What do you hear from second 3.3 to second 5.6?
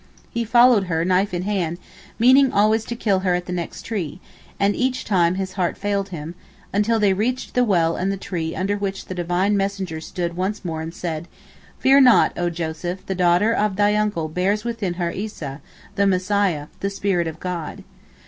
at the next tree, and each time his